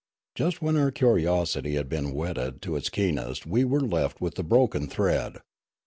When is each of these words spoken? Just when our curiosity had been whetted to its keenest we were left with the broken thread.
Just 0.33 0.63
when 0.63 0.77
our 0.77 0.89
curiosity 0.89 1.75
had 1.75 1.87
been 1.87 2.11
whetted 2.15 2.59
to 2.63 2.75
its 2.75 2.89
keenest 2.89 3.45
we 3.45 3.63
were 3.63 3.81
left 3.81 4.19
with 4.19 4.33
the 4.33 4.41
broken 4.43 4.87
thread. 4.87 5.37